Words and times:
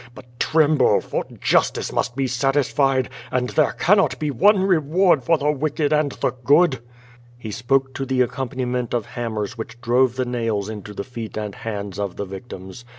15ut 0.15 0.23
tremble, 0.39 0.99
for 0.99 1.25
justice 1.39 1.91
must 1.93 2.15
be 2.15 2.25
satisfied, 2.25 3.07
and 3.29 3.49
there 3.51 3.73
cannot 3.73 4.17
be 4.17 4.31
one 4.31 4.63
reward 4.63 5.23
for 5.23 5.37
the 5.37 5.51
wicked 5.51 5.93
and 5.93 6.13
the 6.13 6.31
good!" 6.43 6.79
He 7.37 7.51
spoke 7.51 7.93
to 7.93 8.05
the 8.07 8.21
accompaniment 8.21 8.95
of 8.95 9.05
hammers 9.05 9.59
which 9.59 9.79
drove 9.79 10.15
the 10.15 10.25
nails 10.25 10.69
into 10.69 10.95
the 10.95 11.03
feet 11.03 11.37
and 11.37 11.53
hands 11.53 11.99
of 11.99 12.15
the 12.15 12.25
victims. 12.25 12.83